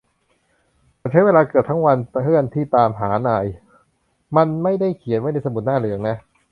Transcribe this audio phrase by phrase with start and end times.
[0.99, 3.45] ฉันใช้เวลาเกือบทั้งวันเพื่อนที่ตามหานาย
[4.37, 6.17] มันไม่ได้เขียนไว้ในสมุดหน้าเหลืองนะ